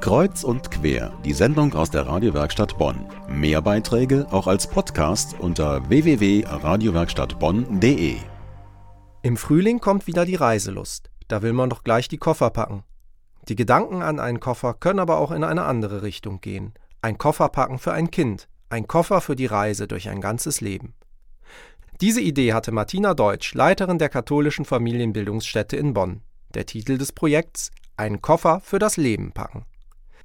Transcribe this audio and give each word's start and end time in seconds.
Kreuz 0.00 0.44
und 0.44 0.70
quer, 0.70 1.12
die 1.24 1.32
Sendung 1.32 1.74
aus 1.74 1.90
der 1.90 2.06
Radiowerkstatt 2.06 2.76
Bonn. 2.76 3.06
Mehr 3.28 3.62
Beiträge 3.62 4.26
auch 4.30 4.46
als 4.46 4.66
Podcast 4.66 5.36
unter 5.38 5.88
www.radiowerkstattbonn.de. 5.88 8.16
Im 9.22 9.36
Frühling 9.36 9.80
kommt 9.80 10.06
wieder 10.06 10.26
die 10.26 10.34
Reiselust. 10.34 11.10
Da 11.28 11.40
will 11.42 11.54
man 11.54 11.70
doch 11.70 11.84
gleich 11.84 12.08
die 12.08 12.18
Koffer 12.18 12.50
packen. 12.50 12.84
Die 13.48 13.56
Gedanken 13.56 14.02
an 14.02 14.20
einen 14.20 14.40
Koffer 14.40 14.74
können 14.74 14.98
aber 14.98 15.18
auch 15.18 15.30
in 15.30 15.44
eine 15.44 15.64
andere 15.64 16.02
Richtung 16.02 16.42
gehen. 16.42 16.74
Ein 17.00 17.16
Koffer 17.16 17.48
packen 17.48 17.78
für 17.78 17.92
ein 17.92 18.10
Kind, 18.10 18.48
ein 18.68 18.86
Koffer 18.86 19.20
für 19.20 19.36
die 19.36 19.46
Reise 19.46 19.88
durch 19.88 20.08
ein 20.08 20.20
ganzes 20.20 20.60
Leben. 20.60 20.94
Diese 22.00 22.20
Idee 22.20 22.52
hatte 22.52 22.72
Martina 22.72 23.14
Deutsch, 23.14 23.54
Leiterin 23.54 23.98
der 23.98 24.08
katholischen 24.08 24.64
Familienbildungsstätte 24.64 25.76
in 25.76 25.94
Bonn. 25.94 26.22
Der 26.52 26.66
Titel 26.66 26.98
des 26.98 27.12
Projekts 27.12 27.70
Ein 27.96 28.20
Koffer 28.20 28.60
für 28.60 28.78
das 28.78 28.96
Leben 28.96 29.32
packen. 29.32 29.64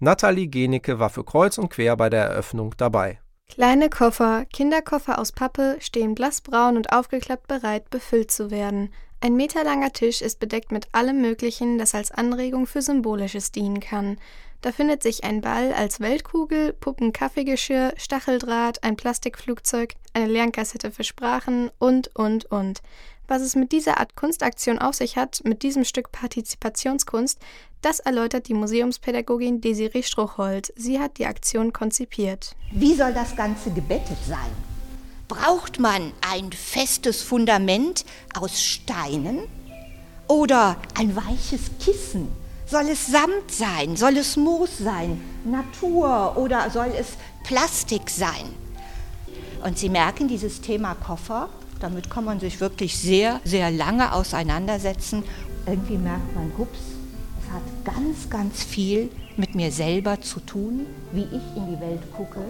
Nathalie 0.00 0.46
Genecke 0.46 1.00
war 1.00 1.10
für 1.10 1.24
Kreuz 1.24 1.58
und 1.58 1.70
Quer 1.70 1.96
bei 1.96 2.08
der 2.08 2.24
Eröffnung 2.24 2.74
dabei. 2.76 3.18
Kleine 3.48 3.88
Koffer, 3.88 4.44
Kinderkoffer 4.44 5.18
aus 5.18 5.32
Pappe, 5.32 5.76
stehen 5.80 6.14
blassbraun 6.14 6.76
und 6.76 6.92
aufgeklappt 6.92 7.48
bereit, 7.48 7.90
befüllt 7.90 8.30
zu 8.30 8.50
werden. 8.50 8.92
Ein 9.20 9.34
meterlanger 9.34 9.92
Tisch 9.92 10.22
ist 10.22 10.38
bedeckt 10.38 10.70
mit 10.70 10.86
allem 10.92 11.20
Möglichen, 11.20 11.78
das 11.78 11.94
als 11.94 12.12
Anregung 12.12 12.66
für 12.66 12.82
Symbolisches 12.82 13.50
dienen 13.50 13.80
kann. 13.80 14.18
Da 14.60 14.70
findet 14.70 15.02
sich 15.02 15.24
ein 15.24 15.40
Ball 15.40 15.72
als 15.72 15.98
Weltkugel, 15.98 16.72
Puppen-Kaffeegeschirr, 16.72 17.94
Stacheldraht, 17.96 18.84
ein 18.84 18.96
Plastikflugzeug, 18.96 19.94
eine 20.12 20.26
Lernkassette 20.26 20.92
für 20.92 21.04
Sprachen 21.04 21.70
und, 21.78 22.14
und, 22.14 22.44
und. 22.46 22.82
Was 23.30 23.42
es 23.42 23.54
mit 23.54 23.72
dieser 23.72 24.00
Art 24.00 24.16
Kunstaktion 24.16 24.78
auf 24.78 24.94
sich 24.94 25.18
hat, 25.18 25.42
mit 25.44 25.62
diesem 25.62 25.84
Stück 25.84 26.10
Partizipationskunst, 26.12 27.38
das 27.82 28.00
erläutert 28.00 28.48
die 28.48 28.54
Museumspädagogin 28.54 29.60
Desiree 29.60 30.02
Struchhold. 30.02 30.72
Sie 30.76 30.98
hat 30.98 31.18
die 31.18 31.26
Aktion 31.26 31.74
konzipiert. 31.74 32.56
Wie 32.72 32.94
soll 32.94 33.12
das 33.12 33.36
Ganze 33.36 33.70
gebettet 33.70 34.16
sein? 34.26 34.50
Braucht 35.28 35.78
man 35.78 36.12
ein 36.22 36.50
festes 36.52 37.22
Fundament 37.22 38.06
aus 38.34 38.62
Steinen 38.62 39.40
oder 40.26 40.78
ein 40.98 41.14
weiches 41.14 41.70
Kissen? 41.84 42.28
Soll 42.64 42.88
es 42.88 43.08
Samt 43.08 43.50
sein? 43.50 43.94
Soll 43.96 44.16
es 44.16 44.38
Moos 44.38 44.78
sein? 44.78 45.20
Natur 45.44 46.34
oder 46.38 46.70
soll 46.70 46.92
es 46.98 47.08
Plastik 47.44 48.08
sein? 48.08 48.54
Und 49.62 49.78
Sie 49.78 49.90
merken, 49.90 50.28
dieses 50.28 50.62
Thema 50.62 50.94
Koffer 50.94 51.50
damit 51.80 52.10
kann 52.10 52.24
man 52.24 52.40
sich 52.40 52.60
wirklich 52.60 52.98
sehr, 52.98 53.40
sehr 53.44 53.70
lange 53.70 54.12
auseinandersetzen. 54.12 55.22
Irgendwie 55.66 55.98
merkt 55.98 56.34
man, 56.34 56.52
hups, 56.56 56.78
es 57.42 57.52
hat 57.52 57.94
ganz, 57.96 58.30
ganz 58.30 58.64
viel 58.64 59.10
mit 59.36 59.54
mir 59.54 59.70
selber 59.70 60.20
zu 60.20 60.40
tun, 60.40 60.86
wie 61.12 61.22
ich 61.22 61.56
in 61.56 61.74
die 61.74 61.80
Welt 61.80 62.12
gucke, 62.16 62.40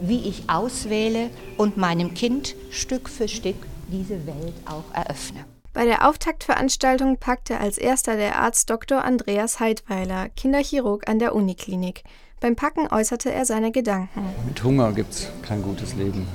wie 0.00 0.28
ich 0.28 0.48
auswähle 0.48 1.30
und 1.56 1.76
meinem 1.76 2.14
Kind 2.14 2.54
Stück 2.70 3.08
für 3.08 3.28
Stück 3.28 3.56
diese 3.88 4.26
Welt 4.26 4.54
auch 4.66 4.84
eröffne. 4.94 5.44
Bei 5.72 5.84
der 5.84 6.08
Auftaktveranstaltung 6.08 7.18
packte 7.18 7.58
als 7.60 7.76
erster 7.76 8.16
der 8.16 8.38
Arzt 8.38 8.70
Dr. 8.70 9.04
Andreas 9.04 9.60
Heidweiler, 9.60 10.30
Kinderchirurg 10.30 11.06
an 11.08 11.18
der 11.18 11.34
Uniklinik. 11.34 12.02
Beim 12.40 12.56
Packen 12.56 12.88
äußerte 12.90 13.30
er 13.30 13.44
seine 13.44 13.72
Gedanken. 13.72 14.24
Mit 14.46 14.62
Hunger 14.62 14.92
gibt 14.92 15.12
es 15.12 15.28
kein 15.42 15.62
gutes 15.62 15.94
Leben. 15.94 16.26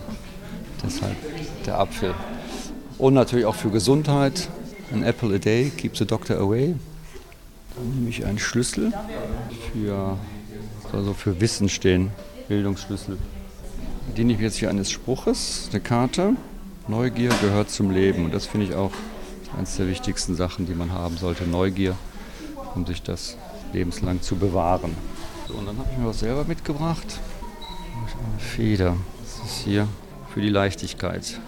Deshalb 0.84 1.16
der 1.66 1.80
Apfel. 1.80 2.14
Und 3.02 3.16
natürlich 3.16 3.48
auch 3.48 3.56
für 3.56 3.72
Gesundheit. 3.72 4.48
An 4.94 5.02
apple 5.02 5.34
a 5.34 5.40
day 5.40 5.72
keeps 5.76 5.98
the 5.98 6.06
doctor 6.06 6.38
away. 6.38 6.76
Dann 7.76 7.90
nehme 7.96 8.10
ich 8.10 8.24
einen 8.26 8.38
Schlüssel 8.38 8.94
für, 9.74 10.20
also 10.94 11.14
für 11.16 11.42
Wissen 11.42 11.68
stehen, 11.68 12.12
Bildungsschlüssel. 12.48 13.18
Bediene 14.06 14.34
ich 14.34 14.40
jetzt 14.40 14.58
hier 14.58 14.70
eines 14.70 14.92
Spruches, 14.92 15.68
eine 15.72 15.82
Karte. 15.82 16.36
Neugier 16.88 17.32
gehört 17.42 17.72
zum 17.72 17.90
Leben. 17.90 18.25
Und 18.25 18.36
das 18.36 18.46
finde 18.46 18.68
ich 18.68 18.75
auch 18.75 18.92
eines 19.58 19.78
der 19.78 19.88
wichtigsten 19.88 20.36
Sachen, 20.36 20.68
die 20.68 20.75
man 20.75 20.92
haben 20.92 21.18
sollte. 21.18 21.46
Neugier, 21.46 21.96
um 22.75 22.86
sich 22.86 23.02
das 23.02 23.36
lebenslang 23.74 24.22
zu 24.22 24.36
bewahren. 24.36 24.96
So, 25.48 25.56
und 25.56 25.66
dann 25.66 25.75
habe 25.80 25.90
ich 25.92 25.98
mir 25.98 26.06
was 26.06 26.20
selber 26.20 26.44
mitgebracht. 26.44 27.20
Eine 27.96 28.40
Feder. 28.40 28.96
Das 29.24 29.52
ist 29.52 29.64
hier 29.64 29.88
für 30.31 30.42
die 30.42 30.50
Leichtigkeit. 30.50 31.40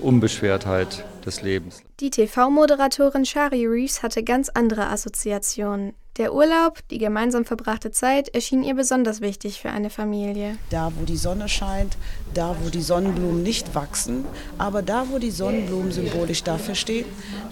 Unbeschwertheit 0.00 1.04
des 1.24 1.42
Lebens. 1.42 1.82
Die 2.00 2.10
TV-Moderatorin 2.10 3.24
Shari 3.24 3.66
Reeves 3.66 4.02
hatte 4.02 4.22
ganz 4.22 4.48
andere 4.48 4.88
Assoziationen. 4.88 5.94
Der 6.18 6.34
Urlaub, 6.34 6.80
die 6.90 6.98
gemeinsam 6.98 7.46
verbrachte 7.46 7.90
Zeit, 7.90 8.28
erschien 8.34 8.62
ihr 8.62 8.74
besonders 8.74 9.22
wichtig 9.22 9.62
für 9.62 9.70
eine 9.70 9.88
Familie. 9.88 10.58
Da, 10.68 10.92
wo 10.94 11.06
die 11.06 11.16
Sonne 11.16 11.48
scheint, 11.48 11.96
da, 12.34 12.54
wo 12.60 12.68
die 12.68 12.82
Sonnenblumen 12.82 13.42
nicht 13.42 13.74
wachsen, 13.74 14.26
aber 14.58 14.82
da, 14.82 15.06
wo 15.10 15.18
die 15.18 15.30
Sonnenblumen 15.30 15.90
symbolisch 15.90 16.42
dafür 16.42 16.74
stehen, 16.74 17.06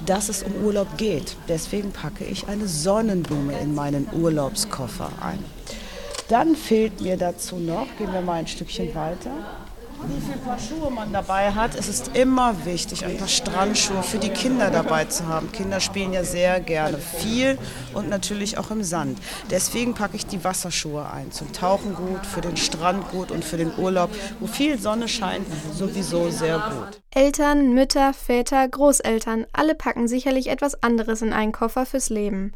dass 0.04 0.28
es 0.28 0.42
um 0.42 0.54
Urlaub 0.62 0.98
geht. 0.98 1.36
Deswegen 1.48 1.90
packe 1.90 2.24
ich 2.24 2.48
eine 2.48 2.68
Sonnenblume 2.68 3.58
in 3.58 3.74
meinen 3.74 4.06
Urlaubskoffer 4.12 5.10
ein. 5.22 5.42
Dann 6.28 6.54
fehlt 6.54 7.00
mir 7.00 7.16
dazu 7.16 7.56
noch, 7.56 7.86
gehen 7.96 8.12
wir 8.12 8.20
mal 8.20 8.34
ein 8.34 8.46
Stückchen 8.46 8.94
weiter, 8.94 9.30
wie 10.06 10.20
viele 10.20 10.38
Paar 10.38 10.58
Schuhe 10.58 10.90
man 10.90 11.12
dabei 11.12 11.52
hat. 11.52 11.74
Es 11.74 11.88
ist 11.88 12.16
immer 12.16 12.64
wichtig, 12.64 13.04
ein 13.04 13.16
paar 13.16 13.28
Strandschuhe 13.28 14.02
für 14.02 14.18
die 14.18 14.30
Kinder 14.30 14.70
dabei 14.70 15.04
zu 15.04 15.26
haben. 15.26 15.52
Kinder 15.52 15.80
spielen 15.80 16.12
ja 16.12 16.24
sehr 16.24 16.60
gerne 16.60 16.98
viel 16.98 17.58
und 17.94 18.08
natürlich 18.08 18.58
auch 18.58 18.70
im 18.70 18.82
Sand. 18.82 19.18
Deswegen 19.50 19.94
packe 19.94 20.16
ich 20.16 20.26
die 20.26 20.42
Wasserschuhe 20.42 21.10
ein. 21.10 21.32
Zum 21.32 21.52
Tauchen 21.52 21.94
gut, 21.94 22.26
für 22.26 22.40
den 22.40 22.56
Strand 22.56 23.10
gut 23.10 23.30
und 23.30 23.44
für 23.44 23.56
den 23.56 23.72
Urlaub, 23.76 24.10
wo 24.40 24.46
viel 24.46 24.78
Sonne 24.78 25.08
scheint, 25.08 25.46
sowieso 25.74 26.30
sehr 26.30 26.58
gut. 26.58 27.00
Eltern, 27.12 27.74
Mütter, 27.74 28.12
Väter, 28.12 28.68
Großeltern, 28.68 29.46
alle 29.52 29.74
packen 29.74 30.08
sicherlich 30.08 30.48
etwas 30.48 30.82
anderes 30.82 31.22
in 31.22 31.32
einen 31.32 31.52
Koffer 31.52 31.86
fürs 31.86 32.08
Leben. 32.10 32.52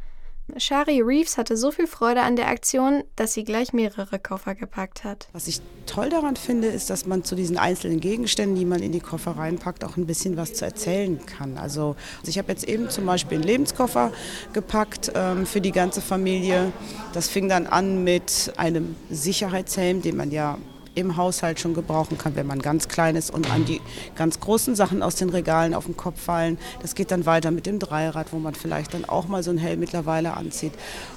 Shari 0.58 1.00
Reeves 1.00 1.38
hatte 1.38 1.56
so 1.56 1.70
viel 1.70 1.86
Freude 1.86 2.20
an 2.20 2.36
der 2.36 2.48
Aktion, 2.48 3.02
dass 3.16 3.32
sie 3.32 3.44
gleich 3.44 3.72
mehrere 3.72 4.18
Koffer 4.18 4.54
gepackt 4.54 5.02
hat. 5.02 5.28
Was 5.32 5.48
ich 5.48 5.60
toll 5.86 6.10
daran 6.10 6.36
finde, 6.36 6.68
ist, 6.68 6.90
dass 6.90 7.06
man 7.06 7.24
zu 7.24 7.34
diesen 7.34 7.56
einzelnen 7.56 7.98
Gegenständen, 7.98 8.56
die 8.56 8.66
man 8.66 8.82
in 8.82 8.92
die 8.92 9.00
Koffer 9.00 9.32
reinpackt, 9.32 9.84
auch 9.84 9.96
ein 9.96 10.06
bisschen 10.06 10.36
was 10.36 10.52
zu 10.52 10.64
erzählen 10.64 11.18
kann. 11.24 11.56
Also, 11.56 11.96
also 12.18 12.28
ich 12.28 12.38
habe 12.38 12.52
jetzt 12.52 12.68
eben 12.68 12.90
zum 12.90 13.06
Beispiel 13.06 13.38
einen 13.38 13.46
Lebenskoffer 13.46 14.12
gepackt 14.52 15.12
ähm, 15.14 15.46
für 15.46 15.60
die 15.60 15.72
ganze 15.72 16.02
Familie. 16.02 16.72
Das 17.14 17.28
fing 17.28 17.48
dann 17.48 17.66
an 17.66 18.04
mit 18.04 18.52
einem 18.56 18.96
Sicherheitshelm, 19.10 20.02
den 20.02 20.16
man 20.16 20.30
ja 20.30 20.58
im 20.94 21.16
Haushalt 21.16 21.60
schon 21.60 21.74
gebrauchen 21.74 22.18
kann, 22.18 22.36
wenn 22.36 22.46
man 22.46 22.60
ganz 22.60 22.88
klein 22.88 23.16
ist 23.16 23.30
und 23.30 23.50
an 23.50 23.64
die 23.64 23.80
ganz 24.16 24.40
großen 24.40 24.74
Sachen 24.74 25.02
aus 25.02 25.16
den 25.16 25.30
Regalen 25.30 25.74
auf 25.74 25.86
den 25.86 25.96
Kopf 25.96 26.20
fallen. 26.20 26.58
Das 26.82 26.94
geht 26.94 27.10
dann 27.10 27.26
weiter 27.26 27.50
mit 27.50 27.66
dem 27.66 27.78
Dreirad, 27.78 28.32
wo 28.32 28.38
man 28.38 28.54
vielleicht 28.54 28.94
dann 28.94 29.04
auch 29.04 29.28
mal 29.28 29.42
so 29.42 29.50
ein 29.50 29.58
Helm 29.58 29.80
mittlerweile 29.80 30.34
anzieht. 30.34 30.72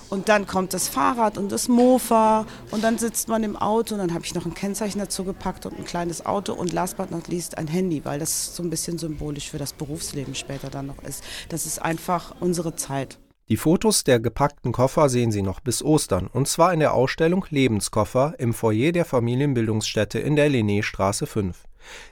Und 0.09 0.29
dann 0.29 0.47
kommt 0.47 0.73
das 0.73 0.87
Fahrrad 0.87 1.37
und 1.37 1.51
das 1.51 1.67
Mofa 1.67 2.45
und 2.71 2.83
dann 2.83 2.97
sitzt 2.97 3.27
man 3.27 3.43
im 3.43 3.57
Auto 3.57 3.95
und 3.95 3.99
dann 3.99 4.13
habe 4.13 4.23
ich 4.25 4.33
noch 4.33 4.45
ein 4.45 4.53
Kennzeichen 4.53 4.99
dazu 4.99 5.25
gepackt 5.25 5.65
und 5.65 5.77
ein 5.77 5.85
kleines 5.85 6.25
Auto 6.25 6.53
und 6.53 6.71
last 6.71 6.97
but 6.97 7.11
not 7.11 7.27
least 7.27 7.57
ein 7.57 7.67
Handy, 7.67 8.05
weil 8.05 8.19
das 8.19 8.55
so 8.55 8.63
ein 8.63 8.69
bisschen 8.69 8.97
symbolisch 8.97 9.49
für 9.49 9.57
das 9.57 9.73
Berufsleben 9.73 10.33
später 10.33 10.69
dann 10.69 10.87
noch 10.87 11.03
ist. 11.03 11.23
Das 11.49 11.65
ist 11.65 11.81
einfach 11.81 12.35
unsere 12.39 12.75
Zeit. 12.75 13.17
Die 13.49 13.55
Fotos 13.55 14.03
der 14.03 14.19
gepackten 14.19 14.73
Koffer 14.73 15.07
sehen 15.07 15.31
Sie 15.31 15.41
noch 15.41 15.61
bis 15.61 15.81
Ostern, 15.81 16.27
und 16.27 16.49
zwar 16.49 16.73
in 16.73 16.81
der 16.81 16.93
Ausstellung 16.93 17.45
Lebenskoffer 17.49 18.35
im 18.39 18.53
Foyer 18.53 18.91
der 18.91 19.05
Familienbildungsstätte 19.05 20.19
in 20.19 20.35
der 20.35 20.49
Linnéstraße 20.49 21.25
5. 21.25 21.63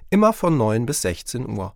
Immer 0.09 0.31
von 0.31 0.56
9 0.57 0.85
bis 0.85 1.01
16 1.01 1.50
Uhr. 1.50 1.74